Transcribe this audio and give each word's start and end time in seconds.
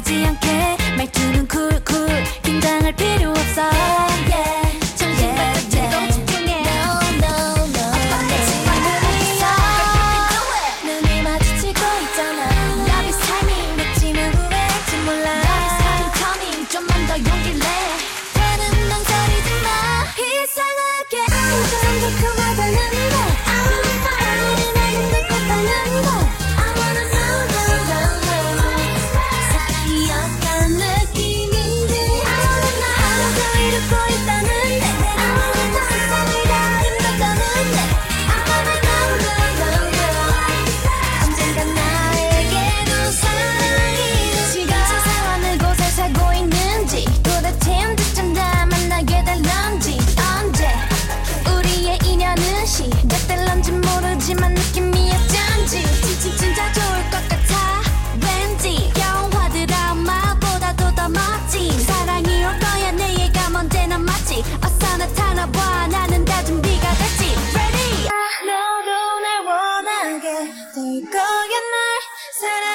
어색하지 0.00 0.24
않게 0.26 0.59
될 70.45 71.11
거야 71.11 71.53
날 71.71 72.01
사랑 72.33 72.70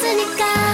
있으니까. 0.00 0.69